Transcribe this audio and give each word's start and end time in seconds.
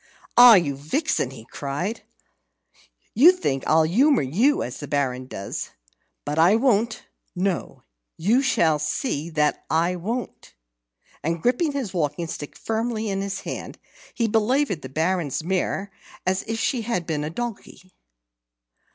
"Ah, 0.35 0.55
you 0.55 0.75
vixen!" 0.75 1.29
he 1.29 1.45
cried. 1.45 2.01
"You 3.13 3.31
think 3.31 3.63
I'll 3.67 3.83
humour 3.83 4.23
you 4.23 4.63
as 4.63 4.79
the 4.79 4.87
Baron 4.87 5.27
does. 5.27 5.69
But 6.25 6.39
I 6.39 6.55
won't 6.55 7.03
no, 7.35 7.83
you 8.17 8.41
shall 8.41 8.79
see 8.79 9.29
that 9.29 9.63
I 9.69 9.95
won't!" 9.97 10.55
And 11.23 11.39
gripping 11.39 11.73
his 11.73 11.93
walking 11.93 12.25
stick 12.25 12.55
firmly 12.57 13.09
in 13.11 13.21
his 13.21 13.41
hand, 13.41 13.77
he 14.15 14.27
belaboured 14.27 14.81
the 14.81 14.89
Baron's 14.89 15.43
mare 15.43 15.91
as 16.25 16.41
if 16.47 16.57
she 16.57 16.81
had 16.81 17.05
been 17.05 17.23
a 17.23 17.29
donkey. 17.29 17.93